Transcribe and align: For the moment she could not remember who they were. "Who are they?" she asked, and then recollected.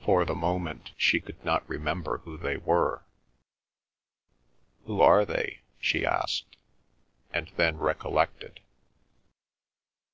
For 0.00 0.24
the 0.24 0.34
moment 0.34 0.92
she 0.96 1.20
could 1.20 1.44
not 1.44 1.68
remember 1.68 2.22
who 2.24 2.38
they 2.38 2.56
were. 2.56 3.04
"Who 4.86 5.02
are 5.02 5.26
they?" 5.26 5.60
she 5.78 6.06
asked, 6.06 6.56
and 7.34 7.48
then 7.56 7.76
recollected. 7.76 8.60